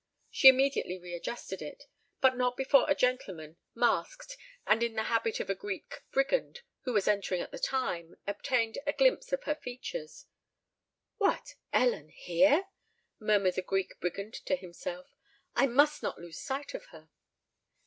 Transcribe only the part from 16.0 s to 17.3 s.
not lose sight of her!"